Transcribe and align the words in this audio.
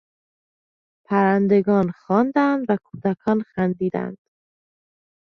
پرندگان 1.05 1.87
خواندند 1.99 2.65
و 2.69 2.77
کودکان 2.85 3.39
خندیدند. 3.51 4.17